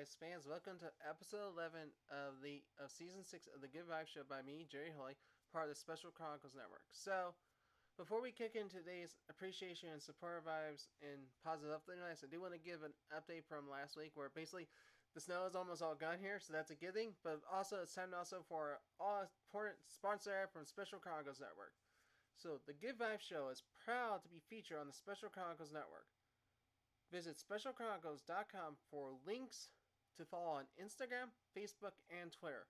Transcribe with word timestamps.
Vibes 0.00 0.16
fans, 0.16 0.48
welcome 0.48 0.80
to 0.80 0.88
episode 1.04 1.52
11 1.60 1.92
of 2.08 2.40
the 2.40 2.64
of 2.80 2.88
season 2.88 3.20
6 3.20 3.52
of 3.52 3.60
the 3.60 3.68
Good 3.68 3.84
Vibes 3.84 4.08
Show 4.08 4.24
by 4.24 4.40
me, 4.40 4.64
Jerry 4.64 4.96
Hoy, 4.96 5.12
part 5.52 5.68
of 5.68 5.76
the 5.76 5.76
Special 5.76 6.08
Chronicles 6.08 6.56
Network. 6.56 6.88
So, 6.88 7.36
before 8.00 8.24
we 8.24 8.32
kick 8.32 8.56
in 8.56 8.72
today's 8.72 9.20
appreciation 9.28 9.92
and 9.92 10.00
support 10.00 10.40
vibes 10.40 10.88
and 11.04 11.28
positive 11.44 11.76
nights, 12.00 12.24
I 12.24 12.32
do 12.32 12.40
want 12.40 12.56
to 12.56 12.64
give 12.64 12.80
an 12.80 12.96
update 13.12 13.44
from 13.44 13.68
last 13.68 13.92
week 13.92 14.16
where 14.16 14.32
basically 14.32 14.72
the 15.12 15.20
snow 15.20 15.44
is 15.44 15.52
almost 15.52 15.84
all 15.84 15.92
gone 15.92 16.16
here, 16.16 16.40
so 16.40 16.56
that's 16.56 16.72
a 16.72 16.80
good 16.80 16.96
thing. 16.96 17.12
But 17.20 17.44
also, 17.44 17.84
it's 17.84 17.92
time 17.92 18.16
also 18.16 18.40
for 18.48 18.80
all 18.96 19.28
important 19.52 19.84
sponsor 19.84 20.48
from 20.48 20.64
Special 20.64 20.96
Chronicles 20.96 21.44
Network. 21.44 21.76
So, 22.40 22.56
the 22.64 22.72
Good 22.72 22.96
Vibes 22.96 23.28
Show 23.28 23.52
is 23.52 23.68
proud 23.84 24.24
to 24.24 24.32
be 24.32 24.40
featured 24.48 24.80
on 24.80 24.88
the 24.88 24.96
Special 24.96 25.28
Chronicles 25.28 25.76
Network. 25.76 26.08
Visit 27.12 27.36
specialchronicles.com 27.36 28.80
for 28.88 29.12
links 29.28 29.68
to 30.16 30.24
follow 30.24 30.58
on 30.58 30.70
Instagram, 30.80 31.30
Facebook, 31.56 31.94
and 32.10 32.32
Twitter. 32.32 32.66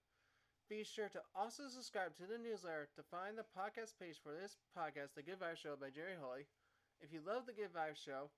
Be 0.70 0.86
sure 0.86 1.10
to 1.10 1.22
also 1.34 1.66
subscribe 1.66 2.14
to 2.14 2.30
the 2.30 2.38
newsletter 2.38 2.86
to 2.94 3.02
find 3.10 3.34
the 3.34 3.48
podcast 3.50 3.98
page 3.98 4.22
for 4.22 4.30
this 4.30 4.54
podcast, 4.70 5.18
The 5.18 5.26
Good 5.26 5.42
Vibes 5.42 5.58
Show 5.58 5.74
by 5.74 5.90
Jerry 5.90 6.14
Hoy. 6.14 6.46
If 7.02 7.10
you 7.10 7.18
love 7.26 7.46
The 7.46 7.58
Good 7.58 7.74
Vibes 7.74 7.98
Show, 7.98 8.30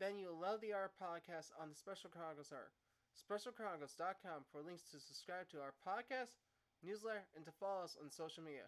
then 0.00 0.16
you'll 0.16 0.40
love 0.40 0.64
the 0.64 0.72
art 0.72 0.96
podcast 0.96 1.52
on 1.60 1.68
the 1.68 1.76
Special 1.76 2.08
Chronicles 2.08 2.56
art. 2.56 2.72
SpecialChronicles.com 3.14 4.48
for 4.50 4.64
links 4.64 4.88
to 4.90 4.98
subscribe 4.98 5.46
to 5.52 5.62
our 5.62 5.76
podcast, 5.84 6.34
newsletter, 6.82 7.28
and 7.36 7.44
to 7.44 7.52
follow 7.60 7.84
us 7.84 8.00
on 8.00 8.10
social 8.10 8.42
media. 8.42 8.66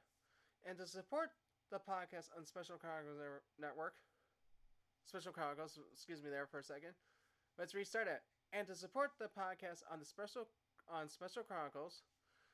And 0.62 0.78
to 0.78 0.87
support 0.87 1.33
the 1.71 1.83
podcast 1.83 2.31
on 2.37 2.47
Special 2.47 2.77
Chronicles 2.77 3.19
Network, 3.59 3.95
Special 5.09 5.33
Chronicles, 5.33 5.78
excuse 5.93 6.23
me 6.23 6.31
there 6.31 6.47
for 6.47 6.59
a 6.59 6.62
second. 6.62 6.95
Let's 7.59 7.75
restart 7.75 8.09
it. 8.09 8.23
And 8.53 8.67
to 8.69 8.75
support 8.75 9.13
the 9.19 9.27
podcast 9.27 9.83
on 9.91 9.99
the 9.99 10.07
special 10.07 10.49
on 10.87 11.09
Special 11.09 11.43
Chronicles, 11.43 12.03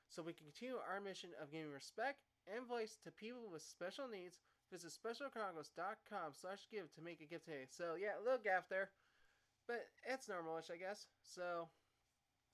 so 0.09 0.23
we 0.23 0.33
can 0.33 0.47
continue 0.49 0.81
our 0.81 1.01
mission 1.01 1.31
of 1.41 1.53
giving 1.53 1.71
respect 1.71 2.25
and 2.49 2.67
voice 2.67 2.97
to 3.05 3.13
people 3.13 3.49
with 3.53 3.63
special 3.63 4.09
needs, 4.09 4.41
visit 4.73 4.91
specialchronicles.com 4.91 6.33
slash 6.33 6.65
give 6.73 6.93
to 6.97 7.05
make 7.05 7.21
a 7.21 7.29
gift 7.29 7.45
today. 7.45 7.69
So 7.69 7.95
yeah, 8.01 8.17
a 8.17 8.25
little 8.25 8.43
gaff 8.43 8.69
there. 8.69 8.91
But 9.69 9.87
it's 10.09 10.27
normalish, 10.27 10.73
I 10.73 10.81
guess. 10.81 11.07
So 11.23 11.69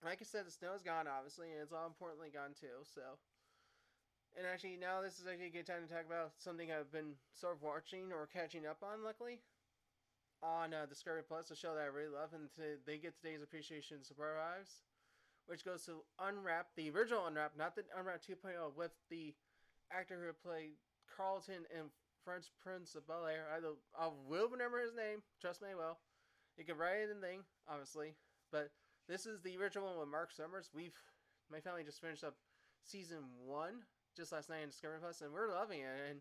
like 0.05 0.19
I 0.21 0.27
said, 0.27 0.47
the 0.47 0.51
snow 0.51 0.75
is 0.75 0.83
gone 0.83 1.07
obviously, 1.07 1.51
and 1.55 1.63
it's 1.63 1.73
all 1.73 1.87
importantly 1.87 2.31
gone 2.35 2.55
too, 2.59 2.83
so 2.83 3.19
and 4.37 4.47
actually 4.47 4.77
now 4.77 5.01
this 5.01 5.19
is 5.19 5.27
actually 5.27 5.51
a 5.51 5.57
good 5.59 5.67
time 5.67 5.83
to 5.87 5.91
talk 5.91 6.07
about 6.07 6.33
something 6.39 6.71
I've 6.71 6.93
been 6.93 7.19
sort 7.33 7.57
of 7.57 7.63
watching 7.63 8.13
or 8.13 8.29
catching 8.29 8.67
up 8.67 8.85
on 8.85 9.03
luckily 9.03 9.41
on 10.43 10.75
uh, 10.75 10.87
Discovery 10.87 11.23
Plus, 11.27 11.51
a 11.51 11.57
show 11.57 11.75
that 11.75 11.83
I 11.83 11.87
really 11.87 12.13
love, 12.13 12.31
and 12.33 12.49
they 12.87 12.99
get 12.99 13.17
today's 13.17 13.43
appreciation 13.43 14.03
support 14.03 14.37
vibes, 14.39 14.83
which 15.47 15.65
goes 15.65 15.85
to 15.87 16.05
Unwrap, 16.21 16.69
the 16.77 16.91
original 16.91 17.27
Unwrap, 17.27 17.53
not 17.59 17.75
the 17.75 17.85
Unwrap 17.99 18.23
2.0, 18.23 18.77
with 18.77 18.93
the 19.11 19.35
actor 19.91 20.19
who 20.21 20.33
played 20.49 20.79
Carlton 21.17 21.67
in 21.75 21.91
Fresh 22.25 22.53
Prince 22.63 22.95
of 22.95 23.07
Bel 23.07 23.27
Air. 23.27 23.47
I, 23.51 23.59
I 23.99 24.11
will 24.29 24.49
remember 24.49 24.81
his 24.81 24.95
name, 24.95 25.23
trust 25.41 25.63
me, 25.63 25.69
well. 25.77 25.99
You 26.57 26.65
can 26.65 26.77
write 26.77 27.07
it 27.07 27.11
in 27.11 27.21
the 27.21 27.27
thing, 27.27 27.41
obviously, 27.69 28.15
but 28.51 28.71
this 29.09 29.27
is 29.27 29.41
the 29.41 29.57
original 29.57 29.87
one 29.87 29.99
with 29.99 30.09
Marc 30.09 30.33
Summers. 30.33 30.71
We've, 30.75 30.97
my 31.51 31.61
family 31.61 31.85
just 31.85 32.01
finished 32.01 32.25
up 32.25 32.35
season 32.85 33.19
one 33.47 33.87
just 34.17 34.33
last 34.33 34.51
night 34.51 34.63
in 34.63 34.69
Discovery 34.69 34.99
Plus, 35.01 35.21
and 35.21 35.33
we're 35.33 35.51
loving 35.51 35.81
it. 35.81 36.11
And 36.11 36.21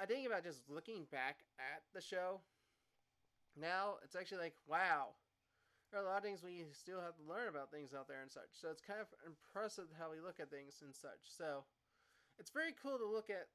I 0.00 0.04
think 0.04 0.26
about 0.26 0.44
just 0.44 0.68
looking 0.68 1.06
back 1.10 1.40
at 1.58 1.82
the 1.94 2.00
show 2.00 2.40
now 3.58 3.96
it's 4.02 4.16
actually 4.16 4.38
like, 4.38 4.56
wow, 4.66 5.14
there 5.90 6.00
are 6.00 6.04
a 6.04 6.08
lot 6.08 6.18
of 6.18 6.24
things 6.24 6.42
we 6.42 6.64
still 6.72 7.00
have 7.00 7.16
to 7.16 7.28
learn 7.28 7.48
about 7.48 7.70
things 7.70 7.92
out 7.92 8.08
there 8.08 8.22
and 8.22 8.32
such. 8.32 8.48
So 8.52 8.68
it's 8.70 8.80
kind 8.80 9.00
of 9.00 9.12
impressive 9.28 9.92
how 9.98 10.10
we 10.10 10.24
look 10.24 10.40
at 10.40 10.50
things 10.50 10.80
and 10.80 10.94
such. 10.94 11.28
So 11.28 11.64
it's 12.38 12.50
very 12.50 12.72
cool 12.80 12.96
to 12.96 13.04
look 13.04 13.28
at 13.28 13.52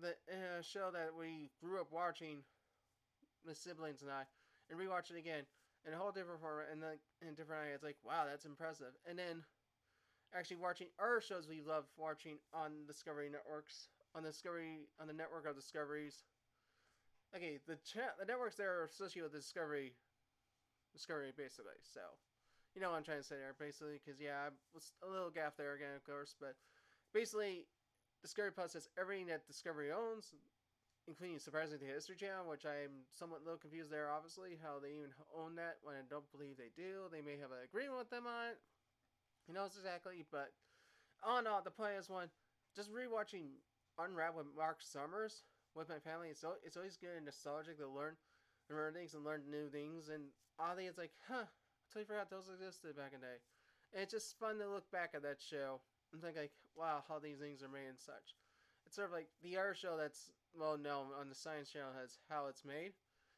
the 0.00 0.16
uh, 0.32 0.62
show 0.62 0.88
that 0.92 1.12
we 1.12 1.50
grew 1.60 1.80
up 1.80 1.92
watching, 1.92 2.40
the 3.44 3.54
siblings 3.54 4.02
and 4.02 4.10
I, 4.10 4.24
and 4.70 4.80
rewatch 4.80 5.10
it 5.10 5.18
again 5.18 5.44
in 5.86 5.92
a 5.92 5.96
whole 5.96 6.12
different 6.12 6.40
format 6.40 6.72
and 6.72 6.82
then 6.82 6.96
in 7.20 7.34
different 7.34 7.68
eye. 7.68 7.74
It's 7.74 7.84
like, 7.84 8.00
wow, 8.04 8.24
that's 8.24 8.44
impressive. 8.44 8.96
And 9.08 9.18
then 9.18 9.44
actually 10.34 10.56
watching 10.56 10.88
our 10.98 11.20
shows 11.20 11.48
we 11.48 11.60
love 11.60 11.84
watching 11.96 12.40
on 12.52 12.84
Discovery 12.86 13.28
Networks, 13.28 13.88
on 14.14 14.22
the 14.22 14.30
Discovery, 14.30 14.88
on 15.00 15.06
the 15.06 15.12
network 15.12 15.46
of 15.46 15.56
Discoveries 15.56 16.24
okay, 17.34 17.58
the 17.66 17.76
cha- 17.84 18.16
the 18.18 18.26
networks 18.26 18.56
there 18.56 18.80
are 18.80 18.84
associated 18.84 19.32
with 19.32 19.40
Discovery, 19.40 19.92
Discovery 20.92 21.32
basically. 21.36 21.78
So, 21.82 22.00
you 22.74 22.80
know 22.80 22.90
what 22.90 22.96
I'm 22.96 23.04
trying 23.04 23.22
to 23.22 23.26
say 23.26 23.36
there, 23.36 23.54
basically, 23.58 24.00
because 24.02 24.20
yeah, 24.20 24.50
was 24.74 24.92
a 25.02 25.10
little 25.10 25.30
gaff 25.30 25.56
there 25.56 25.74
again, 25.74 25.96
of 25.96 26.04
course, 26.04 26.34
but 26.38 26.54
basically, 27.12 27.66
Discovery 28.22 28.52
Plus 28.52 28.74
has 28.74 28.88
everything 28.98 29.26
that 29.28 29.46
Discovery 29.46 29.92
owns, 29.92 30.34
including 31.06 31.38
surprisingly 31.38 31.86
the 31.86 31.92
History 31.92 32.16
Channel, 32.16 32.50
which 32.50 32.66
I'm 32.66 33.06
somewhat 33.14 33.40
a 33.40 33.44
little 33.44 33.62
confused 33.62 33.90
there. 33.90 34.10
Obviously, 34.10 34.58
how 34.60 34.82
they 34.82 34.98
even 34.98 35.14
own 35.30 35.54
that 35.56 35.78
when 35.82 35.94
I 35.94 36.02
don't 36.10 36.28
believe 36.32 36.58
they 36.58 36.74
do. 36.74 37.06
They 37.10 37.22
may 37.22 37.38
have 37.38 37.54
an 37.54 37.64
agreement 37.64 37.98
with 37.98 38.10
them 38.10 38.26
on 38.26 38.52
it. 38.52 38.58
Who 39.46 39.54
knows 39.54 39.78
exactly? 39.78 40.26
But 40.30 40.50
in 41.24 41.46
all, 41.46 41.62
the 41.62 41.70
point 41.70 41.94
is 41.98 42.10
one. 42.10 42.28
Just 42.74 42.92
rewatching 42.92 43.62
Unwrap 43.98 44.36
with 44.36 44.46
Marc 44.54 44.82
Summers 44.82 45.42
with 45.78 45.88
my 45.88 46.02
family. 46.02 46.28
It's 46.28 46.44
it's 46.66 46.76
always 46.76 46.98
good 46.98 47.16
and 47.16 47.24
nostalgic 47.24 47.78
to 47.78 47.86
learn, 47.86 48.18
learn 48.68 48.92
things 48.92 49.14
and 49.14 49.24
learn 49.24 49.46
new 49.46 49.70
things. 49.70 50.10
And 50.10 50.34
oddly, 50.58 50.90
it's 50.90 50.98
like, 50.98 51.14
huh, 51.30 51.46
I 51.46 51.84
totally 51.94 52.10
forgot 52.10 52.30
those 52.30 52.50
existed 52.50 52.98
back 52.98 53.14
in 53.14 53.22
the 53.22 53.30
day. 53.30 53.40
And 53.94 54.02
it's 54.02 54.12
just 54.12 54.38
fun 54.38 54.58
to 54.58 54.68
look 54.68 54.90
back 54.90 55.14
at 55.14 55.22
that 55.22 55.40
show 55.40 55.80
and 56.12 56.20
think 56.20 56.36
like, 56.36 56.52
wow, 56.74 57.06
how 57.08 57.18
these 57.18 57.38
things 57.38 57.62
are 57.62 57.70
made 57.70 57.88
and 57.88 57.98
such. 57.98 58.36
It's 58.84 58.96
sort 58.96 59.08
of 59.08 59.14
like 59.14 59.28
the 59.40 59.56
other 59.56 59.72
show 59.72 59.96
that's 59.96 60.32
well 60.56 60.76
known 60.76 61.14
on 61.14 61.28
the 61.28 61.38
Science 61.38 61.70
Channel 61.70 61.94
has 61.94 62.18
how 62.28 62.48
it's 62.48 62.64
made. 62.64 62.92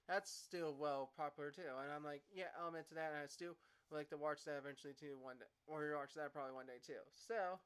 That's 0.09 0.31
still 0.31 0.75
well 0.75 1.11
popular 1.15 1.50
too, 1.55 1.71
and 1.71 1.93
I'm 1.95 2.03
like, 2.03 2.23
yeah, 2.34 2.50
I'll 2.59 2.75
admit 2.75 2.89
to 2.91 2.99
that, 2.99 3.15
and 3.15 3.23
I 3.23 3.31
still 3.31 3.55
like 3.95 4.11
to 4.11 4.19
watch 4.19 4.43
that 4.43 4.59
eventually 4.59 4.95
too 4.95 5.15
one 5.23 5.39
day, 5.39 5.50
or 5.71 5.95
watch 5.95 6.15
that 6.19 6.34
probably 6.34 6.55
one 6.55 6.67
day 6.67 6.83
too. 6.83 6.99
So, 7.15 7.62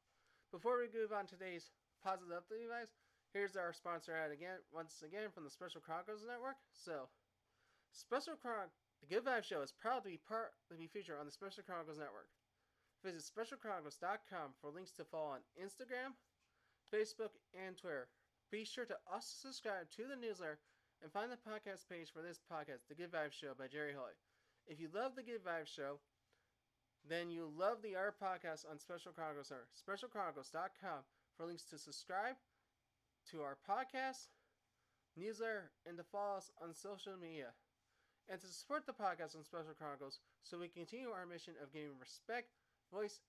before 0.53 0.77
we 0.77 0.93
move 0.93 1.13
on 1.13 1.25
to 1.25 1.37
today's 1.37 1.73
positive 2.05 2.37
update, 2.37 2.69
guys, 2.69 2.93
Here's 3.35 3.59
our 3.59 3.75
sponsor 3.75 4.15
ad 4.15 4.31
again, 4.31 4.63
once 4.71 5.03
again 5.03 5.35
from 5.35 5.43
the 5.43 5.51
Special 5.51 5.83
Chronicles 5.83 6.23
Network. 6.23 6.55
So, 6.71 7.11
Special 7.91 8.39
Chron, 8.39 8.71
the 9.03 9.11
Good 9.11 9.27
Vibe 9.27 9.43
Show 9.43 9.59
is 9.59 9.75
proud 9.75 10.07
to 10.07 10.11
be 10.15 10.23
part 10.23 10.55
to 10.71 10.79
be 10.79 10.87
featured 10.87 11.19
on 11.19 11.27
the 11.27 11.35
Special 11.35 11.67
Chronicles 11.67 11.99
Network. 11.99 12.31
Visit 13.03 13.27
specialchronicles.com 13.27 14.55
for 14.63 14.71
links 14.71 14.95
to 14.95 15.05
follow 15.05 15.35
on 15.35 15.43
Instagram, 15.59 16.15
Facebook, 16.87 17.35
and 17.51 17.75
Twitter. 17.75 18.07
Be 18.55 18.63
sure 18.63 18.87
to 18.87 18.95
also 19.11 19.35
subscribe 19.35 19.91
to 19.99 20.07
the 20.07 20.15
newsletter 20.15 20.63
and 21.03 21.11
find 21.11 21.27
the 21.27 21.43
podcast 21.43 21.91
page 21.91 22.15
for 22.15 22.23
this 22.23 22.39
podcast, 22.39 22.87
The 22.87 22.95
Good 22.95 23.11
Vibe 23.11 23.35
Show 23.35 23.51
by 23.59 23.67
Jerry 23.67 23.99
Hoy. 23.99 24.15
If 24.71 24.79
you 24.79 24.87
love 24.95 25.19
The 25.19 25.27
Good 25.27 25.43
Vibe 25.43 25.67
Show, 25.67 25.99
then 27.03 27.35
you'll 27.35 27.51
love 27.51 27.83
the 27.83 27.99
art 27.99 28.15
podcast 28.23 28.63
on 28.71 28.79
Special 28.79 29.11
Chronicles 29.11 29.51
Network. 29.51 29.75
SpecialChronicles.com 29.75 31.03
for 31.37 31.47
links 31.47 31.67
to 31.67 31.79
subscribe 31.83 32.39
to 33.31 33.43
our 33.43 33.57
podcast, 33.69 34.29
newsletter, 35.17 35.71
and 35.87 35.97
to 35.97 36.05
follow 36.05 36.37
us 36.37 36.51
on 36.63 36.75
social 36.75 37.15
media. 37.21 37.53
And 38.29 38.41
to 38.41 38.47
support 38.47 38.87
the 38.87 38.93
podcast 38.93 39.37
on 39.37 39.45
Special 39.45 39.77
Chronicles 39.77 40.21
so 40.43 40.59
we 40.59 40.69
continue 40.69 41.11
our 41.11 41.27
mission 41.27 41.55
of 41.63 41.73
giving 41.73 41.99
respect, 42.01 42.49
voice 42.93 43.21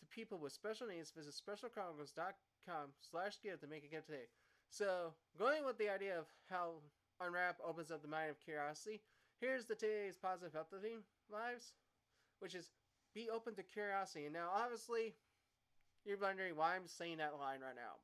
to 0.00 0.06
people 0.06 0.38
with 0.38 0.52
special 0.52 0.86
needs, 0.86 1.10
visit 1.10 1.34
specialchronicles.com 1.34 2.92
slash 3.00 3.36
give 3.42 3.60
to 3.60 3.66
make 3.66 3.84
a 3.84 3.88
gift 3.88 4.06
today. 4.06 4.28
So, 4.68 5.12
going 5.38 5.64
with 5.64 5.78
the 5.78 5.88
idea 5.88 6.18
of 6.18 6.26
how 6.50 6.82
Unwrap 7.20 7.56
opens 7.64 7.90
up 7.90 8.02
the 8.02 8.08
mind 8.08 8.30
of 8.30 8.40
curiosity, 8.40 9.00
here's 9.40 9.64
the 9.64 9.74
today's 9.74 10.16
positive 10.16 10.52
health 10.52 10.72
theme 10.82 11.04
lives, 11.30 11.72
which 12.40 12.54
is 12.54 12.70
be 13.14 13.30
open 13.30 13.54
to 13.54 13.62
curiosity. 13.62 14.24
And 14.24 14.34
now, 14.34 14.48
obviously, 14.54 15.14
you're 16.04 16.18
wondering 16.18 16.56
why 16.56 16.76
I'm 16.76 16.86
saying 16.86 17.18
that 17.18 17.38
line 17.38 17.60
right 17.60 17.76
now. 17.76 17.96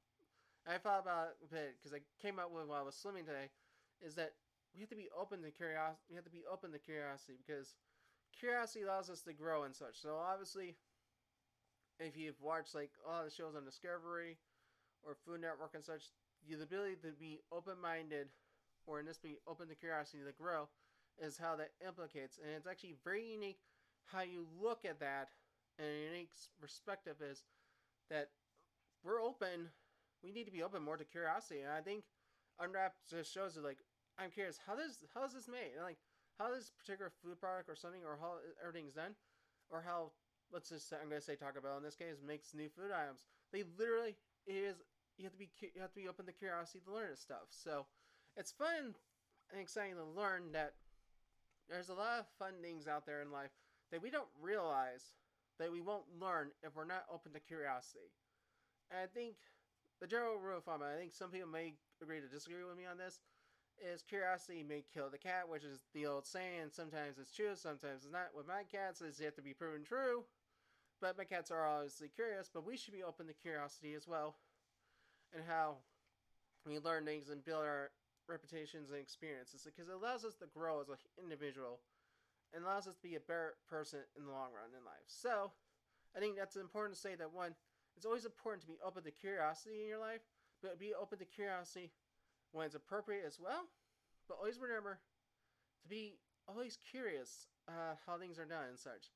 I 0.66 0.78
thought 0.78 1.02
about 1.02 1.34
it 1.40 1.74
because 1.76 1.92
I 1.92 2.00
came 2.20 2.38
up 2.38 2.52
with 2.52 2.66
while 2.66 2.80
I 2.80 2.86
was 2.86 2.94
swimming 2.94 3.24
today, 3.24 3.50
is 4.00 4.14
that 4.14 4.32
we 4.74 4.80
have 4.80 4.90
to 4.90 4.96
be 4.96 5.08
open 5.18 5.42
to 5.42 5.50
curiosity. 5.50 6.00
We 6.08 6.16
have 6.16 6.24
to 6.24 6.30
be 6.30 6.44
open 6.50 6.72
to 6.72 6.78
curiosity 6.78 7.34
because 7.44 7.74
curiosity 8.38 8.84
allows 8.84 9.10
us 9.10 9.22
to 9.22 9.32
grow 9.32 9.64
and 9.64 9.74
such. 9.74 10.00
So 10.00 10.16
obviously, 10.16 10.76
if 11.98 12.16
you've 12.16 12.40
watched 12.40 12.74
like 12.74 12.90
a 13.06 13.10
all 13.10 13.24
the 13.24 13.30
shows 13.30 13.54
on 13.56 13.64
Discovery 13.64 14.38
or 15.02 15.16
Food 15.26 15.40
Network 15.40 15.74
and 15.74 15.84
such, 15.84 16.10
the 16.48 16.62
ability 16.62 16.96
to 17.02 17.12
be 17.18 17.40
open-minded, 17.52 18.28
or 18.86 18.98
in 18.98 19.06
this 19.06 19.18
be 19.18 19.38
open 19.46 19.68
to 19.68 19.74
curiosity 19.74 20.22
to 20.24 20.32
grow, 20.32 20.68
is 21.20 21.36
how 21.36 21.54
that 21.56 21.70
implicates, 21.86 22.38
and 22.42 22.50
it's 22.56 22.66
actually 22.66 22.96
very 23.04 23.24
unique 23.24 23.58
how 24.06 24.22
you 24.22 24.46
look 24.60 24.84
at 24.84 24.98
that, 25.00 25.28
and 25.78 25.86
a 25.86 26.12
unique 26.12 26.30
perspective 26.60 27.16
is 27.22 27.44
that 28.10 28.30
we're 29.04 29.22
open 29.22 29.68
we 30.22 30.32
need 30.32 30.44
to 30.44 30.52
be 30.52 30.62
open 30.62 30.82
more 30.82 30.96
to 30.96 31.04
curiosity. 31.04 31.60
And 31.60 31.72
I 31.72 31.80
think 31.80 32.04
Unwrapped 32.60 33.08
just 33.10 33.32
shows 33.32 33.56
it 33.56 33.64
like 33.64 33.78
I'm 34.18 34.30
curious 34.30 34.58
how 34.66 34.76
does 34.76 35.04
how 35.14 35.24
is 35.24 35.32
this 35.32 35.48
made? 35.48 35.74
And 35.74 35.84
like 35.84 35.98
how 36.38 36.52
this 36.52 36.70
particular 36.70 37.10
food 37.22 37.40
product 37.40 37.68
or 37.68 37.76
something 37.76 38.02
or 38.04 38.18
how 38.20 38.40
everything's 38.60 38.94
done, 38.94 39.14
or 39.70 39.82
how 39.82 40.12
let's 40.52 40.68
just 40.68 40.88
say, 40.88 40.96
I'm 41.00 41.08
gonna 41.08 41.20
say 41.20 41.36
Taco 41.36 41.60
Bell 41.60 41.76
in 41.76 41.82
this 41.82 41.96
case 41.96 42.20
makes 42.24 42.54
new 42.54 42.68
food 42.68 42.92
items. 42.92 43.24
They 43.52 43.64
literally 43.78 44.16
it 44.46 44.52
is 44.52 44.76
you 45.18 45.24
have 45.24 45.32
to 45.32 45.38
be 45.38 45.50
you 45.60 45.80
have 45.80 45.92
to 45.92 46.00
be 46.00 46.08
open 46.08 46.26
to 46.26 46.32
curiosity 46.32 46.80
to 46.84 46.92
learn 46.92 47.10
this 47.10 47.20
stuff. 47.20 47.50
So 47.50 47.86
it's 48.36 48.52
fun 48.52 48.94
and 49.50 49.60
exciting 49.60 49.96
to 49.96 50.04
learn 50.04 50.52
that 50.52 50.74
there's 51.68 51.88
a 51.88 51.94
lot 51.94 52.20
of 52.20 52.26
fun 52.38 52.54
things 52.60 52.86
out 52.86 53.06
there 53.06 53.22
in 53.22 53.30
life 53.30 53.50
that 53.90 54.02
we 54.02 54.10
don't 54.10 54.28
realize 54.40 55.14
that 55.58 55.70
we 55.70 55.80
won't 55.80 56.04
learn 56.18 56.50
if 56.62 56.74
we're 56.74 56.84
not 56.84 57.04
open 57.12 57.32
to 57.32 57.40
curiosity. 57.40 58.12
And 58.90 59.00
I 59.00 59.06
think 59.06 59.36
the 60.02 60.08
general 60.08 60.36
rule 60.36 60.58
of 60.58 60.64
thumb, 60.64 60.82
I 60.82 60.98
think 60.98 61.12
some 61.14 61.30
people 61.30 61.48
may 61.48 61.74
agree 62.02 62.18
to 62.18 62.26
disagree 62.26 62.66
with 62.66 62.76
me 62.76 62.90
on 62.90 62.98
this, 62.98 63.20
is 63.78 64.02
curiosity 64.02 64.66
may 64.66 64.82
kill 64.92 65.08
the 65.08 65.16
cat, 65.16 65.48
which 65.48 65.62
is 65.62 65.86
the 65.94 66.06
old 66.06 66.26
saying. 66.26 66.74
Sometimes 66.74 67.18
it's 67.22 67.30
true, 67.30 67.54
sometimes 67.54 68.02
it's 68.02 68.12
not. 68.12 68.34
With 68.34 68.48
my 68.48 68.66
cats, 68.66 69.00
it's 69.00 69.20
yet 69.20 69.36
to 69.36 69.42
be 69.42 69.54
proven 69.54 69.84
true. 69.84 70.24
But 71.00 71.16
my 71.16 71.22
cats 71.22 71.52
are 71.52 71.66
obviously 71.66 72.08
curious, 72.08 72.50
but 72.52 72.66
we 72.66 72.76
should 72.76 72.94
be 72.94 73.02
open 73.02 73.28
to 73.28 73.32
curiosity 73.32 73.94
as 73.94 74.08
well. 74.08 74.34
And 75.32 75.44
how 75.46 75.76
we 76.66 76.80
learn 76.80 77.06
things 77.06 77.30
and 77.30 77.44
build 77.44 77.62
our 77.62 77.90
reputations 78.28 78.90
and 78.90 78.98
experiences 78.98 79.62
because 79.64 79.88
it 79.88 79.94
allows 79.94 80.24
us 80.24 80.34
to 80.34 80.46
grow 80.46 80.80
as 80.80 80.88
an 80.88 80.96
individual 81.22 81.78
and 82.52 82.64
allows 82.64 82.88
us 82.88 82.96
to 82.96 83.02
be 83.02 83.14
a 83.14 83.20
better 83.20 83.54
person 83.70 84.00
in 84.18 84.26
the 84.26 84.30
long 84.32 84.50
run 84.50 84.74
in 84.76 84.84
life. 84.84 85.06
So, 85.06 85.52
I 86.14 86.18
think 86.20 86.36
that's 86.36 86.56
important 86.56 86.94
to 86.94 87.00
say 87.00 87.14
that 87.14 87.32
one, 87.32 87.54
it's 87.96 88.06
always 88.06 88.24
important 88.24 88.62
to 88.62 88.68
be 88.68 88.78
open 88.84 89.02
to 89.04 89.10
curiosity 89.10 89.82
in 89.82 89.88
your 89.88 89.98
life, 89.98 90.22
but 90.62 90.78
be 90.78 90.92
open 90.94 91.18
to 91.18 91.24
curiosity 91.24 91.90
when 92.52 92.66
it's 92.66 92.74
appropriate 92.74 93.24
as 93.26 93.38
well. 93.40 93.64
But 94.28 94.38
always 94.38 94.60
remember 94.60 94.98
to 95.82 95.88
be 95.88 96.18
always 96.48 96.78
curious 96.90 97.46
uh, 97.68 97.94
how 98.06 98.18
things 98.18 98.38
are 98.38 98.44
done 98.44 98.66
and 98.70 98.78
such. 98.78 99.10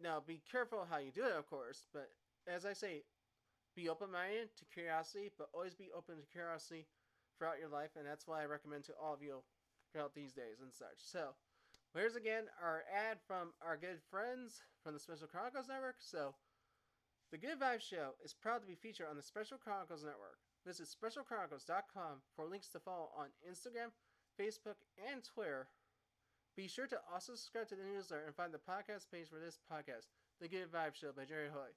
Now, 0.00 0.22
be 0.24 0.40
careful 0.50 0.86
how 0.88 0.98
you 0.98 1.10
do 1.10 1.24
it, 1.24 1.36
of 1.36 1.48
course, 1.50 1.86
but 1.92 2.10
as 2.46 2.64
I 2.64 2.72
say, 2.72 3.02
be 3.74 3.88
open 3.88 4.10
minded 4.12 4.50
to 4.58 4.64
curiosity, 4.72 5.30
but 5.36 5.48
always 5.52 5.74
be 5.74 5.90
open 5.96 6.16
to 6.16 6.26
curiosity 6.32 6.86
throughout 7.36 7.58
your 7.58 7.68
life, 7.68 7.90
and 7.96 8.06
that's 8.06 8.26
why 8.26 8.42
I 8.42 8.46
recommend 8.46 8.84
to 8.84 8.92
all 9.02 9.14
of 9.14 9.22
you 9.22 9.42
throughout 9.92 10.14
these 10.14 10.32
days 10.32 10.60
and 10.62 10.72
such. 10.72 10.98
So, 10.98 11.34
here's 11.94 12.16
again 12.16 12.44
our 12.62 12.84
ad 12.94 13.18
from 13.26 13.50
our 13.64 13.76
good 13.76 13.98
friends 14.10 14.62
from 14.82 14.94
the 14.94 15.00
Special 15.00 15.26
Chronicles 15.26 15.68
Network. 15.68 15.96
So, 15.98 16.34
the 17.30 17.38
Good 17.38 17.60
Vibes 17.60 17.82
Show 17.82 18.14
is 18.24 18.34
proud 18.34 18.60
to 18.60 18.66
be 18.66 18.74
featured 18.74 19.06
on 19.08 19.16
the 19.16 19.22
Special 19.22 19.58
Chronicles 19.58 20.04
Network. 20.04 20.38
Visit 20.66 20.88
specialchronicles.com 20.88 22.22
for 22.34 22.46
links 22.46 22.68
to 22.70 22.80
follow 22.80 23.10
on 23.16 23.28
Instagram, 23.48 23.92
Facebook, 24.38 24.80
and 25.10 25.22
Twitter 25.22 25.68
be 26.58 26.66
sure 26.66 26.88
to 26.88 26.98
also 27.14 27.38
subscribe 27.38 27.68
to 27.68 27.76
the 27.76 27.86
newsletter 27.86 28.26
and 28.26 28.34
find 28.34 28.50
the 28.50 28.58
podcast 28.58 29.06
page 29.14 29.30
for 29.30 29.38
this 29.38 29.62
podcast, 29.70 30.10
The 30.40 30.48
Good 30.50 30.66
Vibe 30.74 30.98
Show 30.98 31.14
by 31.14 31.22
Jerry 31.22 31.46
Hoy. 31.54 31.70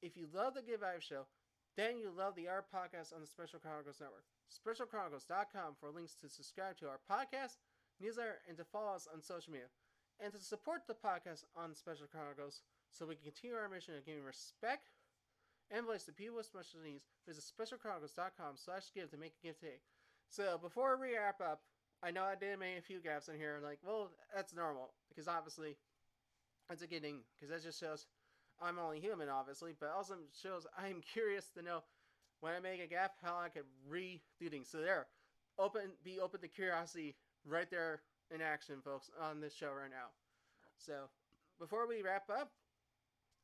If 0.00 0.16
you 0.16 0.32
love 0.32 0.54
The 0.54 0.64
Good 0.64 0.80
Vibe 0.80 1.04
Show, 1.04 1.28
then 1.76 1.98
you 1.98 2.08
love 2.08 2.32
the 2.34 2.48
art 2.48 2.72
podcast 2.72 3.12
on 3.12 3.20
the 3.20 3.28
Special 3.28 3.60
Chronicles 3.60 4.00
Network. 4.00 4.24
SpecialChronicles.com 4.48 5.76
for 5.78 5.90
links 5.92 6.16
to 6.24 6.30
subscribe 6.30 6.78
to 6.78 6.88
our 6.88 7.04
podcast, 7.04 7.60
newsletter, 8.00 8.40
and 8.48 8.56
to 8.56 8.64
follow 8.64 8.96
us 8.96 9.06
on 9.12 9.20
social 9.20 9.52
media. 9.52 9.68
And 10.18 10.32
to 10.32 10.38
support 10.40 10.88
the 10.88 10.96
podcast 10.96 11.44
on 11.54 11.74
Special 11.74 12.06
Chronicles 12.06 12.62
so 12.94 13.06
we 13.06 13.16
can 13.16 13.24
continue 13.24 13.56
our 13.56 13.68
mission 13.68 13.94
of 13.98 14.06
giving 14.06 14.22
respect 14.22 14.88
and 15.70 15.86
voice 15.86 16.04
to 16.04 16.12
people 16.12 16.36
with 16.36 16.46
special 16.46 16.80
needs, 16.84 17.10
visit 17.26 17.42
SpecialChronicles.com 17.42 18.54
slash 18.54 18.92
give 18.94 19.10
to 19.10 19.16
make 19.16 19.34
a 19.42 19.46
gift 19.46 19.60
today. 19.60 19.80
So 20.28 20.58
before 20.62 20.96
we 21.00 21.16
wrap 21.16 21.40
up, 21.40 21.62
I 22.02 22.10
know 22.10 22.22
I 22.22 22.34
did 22.34 22.58
make 22.58 22.78
a 22.78 22.82
few 22.82 23.00
gaps 23.00 23.28
in 23.28 23.36
here. 23.36 23.58
Like, 23.62 23.78
well, 23.84 24.10
that's 24.34 24.54
normal 24.54 24.92
because 25.08 25.26
obviously 25.26 25.76
it's 26.70 26.82
a 26.82 26.86
getting 26.86 27.20
because 27.34 27.50
that 27.50 27.62
just 27.62 27.80
shows 27.80 28.06
I'm 28.62 28.78
only 28.78 29.00
human, 29.00 29.28
obviously, 29.28 29.72
but 29.78 29.90
also 29.96 30.14
shows 30.40 30.66
I'm 30.78 31.00
curious 31.12 31.48
to 31.56 31.62
know 31.62 31.82
when 32.40 32.52
I 32.52 32.60
make 32.60 32.82
a 32.82 32.86
gap 32.86 33.12
how 33.22 33.36
I 33.36 33.48
could 33.48 33.64
redo 33.90 34.50
things. 34.50 34.68
So 34.70 34.78
there, 34.78 35.06
open, 35.58 35.92
be 36.04 36.20
open 36.20 36.40
to 36.40 36.48
curiosity 36.48 37.16
right 37.46 37.70
there 37.70 38.02
in 38.32 38.40
action, 38.40 38.76
folks, 38.84 39.10
on 39.20 39.40
this 39.40 39.54
show 39.54 39.68
right 39.68 39.90
now. 39.90 40.12
So 40.76 41.08
before 41.58 41.88
we 41.88 42.02
wrap 42.02 42.28
up, 42.30 42.50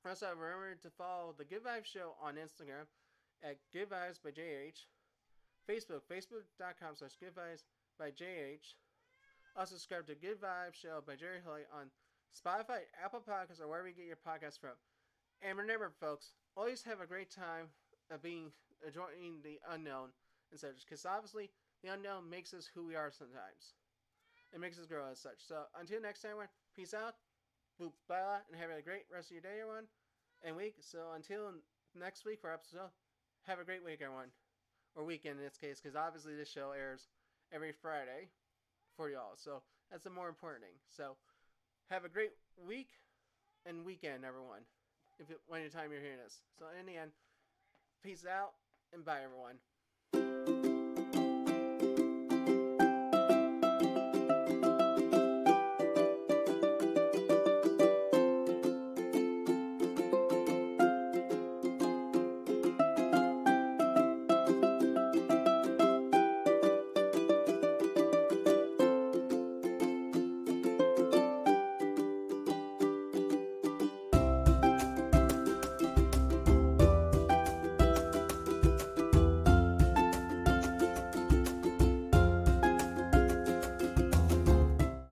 also 0.09 0.29
remember 0.29 0.75
to 0.83 0.91
follow 0.91 1.35
the 1.37 1.45
Good 1.45 1.65
Vibes 1.65 1.87
Show 1.87 2.15
on 2.23 2.35
Instagram 2.35 2.89
at 3.43 3.59
Good 3.73 3.91
Vibes 3.91 4.23
by 4.23 4.31
JH, 4.31 4.89
Facebook, 5.69 6.03
facebook.com 6.11 6.97
slash 6.97 7.17
Good 7.21 7.35
Vibes 7.35 7.65
by 7.99 8.09
JH. 8.11 8.81
Also 9.57 9.75
uh, 9.75 9.77
subscribe 9.77 10.07
to 10.07 10.15
Good 10.15 10.41
Vibes 10.41 10.81
Show 10.81 11.03
by 11.07 11.17
Jerry 11.17 11.41
Hoy 11.45 11.63
on 11.75 11.91
Spotify, 12.33 12.87
Apple 13.03 13.21
Podcasts, 13.21 13.61
or 13.61 13.69
wherever 13.69 13.89
you 13.89 13.95
get 13.95 14.07
your 14.07 14.17
podcasts 14.17 14.59
from. 14.59 14.79
And 15.43 15.59
remember, 15.59 15.91
folks, 16.01 16.33
always 16.57 16.83
have 16.85 17.01
a 17.01 17.07
great 17.07 17.31
time 17.31 17.67
of 18.11 18.23
being 18.23 18.53
enjoying 18.87 19.43
the 19.43 19.59
unknown 19.71 20.09
and 20.51 20.59
such, 20.59 20.85
because 20.85 21.05
obviously 21.05 21.51
the 21.83 21.93
unknown 21.93 22.29
makes 22.31 22.55
us 22.55 22.71
who 22.73 22.87
we 22.87 22.97
are 22.97 23.11
sometimes. 23.11 23.75
It 24.53 24.61
makes 24.61 24.79
us 24.79 24.87
grow 24.87 25.05
as 25.11 25.21
such. 25.21 25.39
So 25.39 25.63
until 25.79 26.01
next 26.01 26.23
time, 26.23 26.33
everyone, 26.33 26.49
peace 26.75 26.95
out, 26.95 27.15
boop, 27.81 27.93
bye, 28.09 28.45
and 28.53 28.61
have 28.61 28.69
a 28.69 28.83
great 28.83 29.09
rest 29.13 29.31
of 29.31 29.33
your 29.33 29.43
day, 29.43 29.61
everyone, 29.63 29.89
and 30.45 30.55
week. 30.55 30.77
So 30.81 31.17
until 31.17 31.49
next 31.97 32.27
week 32.27 32.41
for 32.41 32.53
episode, 32.53 32.93
have 33.47 33.59
a 33.59 33.65
great 33.65 33.83
week, 33.83 34.01
everyone, 34.05 34.29
or 34.95 35.05
weekend 35.05 35.39
in 35.39 35.45
this 35.45 35.57
case, 35.57 35.81
because 35.81 35.97
obviously 35.97 36.37
this 36.37 36.51
show 36.51 36.73
airs 36.77 37.09
every 37.53 37.73
Friday 37.73 38.29
for 38.97 39.09
y'all. 39.09 39.33
So 39.37 39.63
that's 39.91 40.05
the 40.05 40.11
more 40.11 40.29
important 40.29 40.63
thing. 40.63 40.77
So 40.89 41.17
have 41.89 42.05
a 42.05 42.09
great 42.09 42.33
week 42.69 42.91
and 43.65 43.85
weekend, 43.85 44.25
everyone. 44.25 44.69
If 45.19 45.31
it, 45.31 45.41
when 45.49 45.69
time 45.71 45.93
you're 45.93 46.01
hearing 46.01 46.21
this. 46.23 46.41
So 46.59 46.67
in 46.79 46.87
the 46.87 46.97
end, 46.97 47.13
peace 48.03 48.25
out 48.29 48.53
and 48.93 49.05
bye, 49.05 49.21
everyone. 49.25 49.57